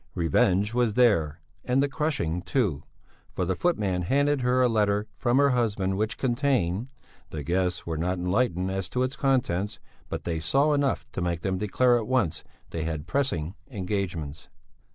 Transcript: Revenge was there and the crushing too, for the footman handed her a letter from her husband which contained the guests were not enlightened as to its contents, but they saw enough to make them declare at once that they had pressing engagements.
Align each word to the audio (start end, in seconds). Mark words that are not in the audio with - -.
Revenge 0.15 0.73
was 0.73 0.95
there 0.95 1.41
and 1.63 1.83
the 1.83 1.87
crushing 1.87 2.41
too, 2.41 2.81
for 3.29 3.45
the 3.45 3.55
footman 3.55 4.01
handed 4.01 4.41
her 4.41 4.63
a 4.63 4.67
letter 4.67 5.05
from 5.15 5.37
her 5.37 5.51
husband 5.51 5.95
which 5.95 6.17
contained 6.17 6.87
the 7.29 7.43
guests 7.43 7.85
were 7.85 7.99
not 7.99 8.17
enlightened 8.17 8.71
as 8.71 8.89
to 8.89 9.03
its 9.03 9.15
contents, 9.15 9.79
but 10.09 10.23
they 10.23 10.39
saw 10.39 10.73
enough 10.73 11.05
to 11.11 11.21
make 11.21 11.41
them 11.41 11.59
declare 11.59 11.97
at 11.99 12.07
once 12.07 12.41
that 12.43 12.71
they 12.79 12.83
had 12.83 13.05
pressing 13.05 13.53
engagements. 13.69 14.49